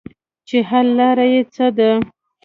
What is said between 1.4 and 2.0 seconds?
څۀ ده-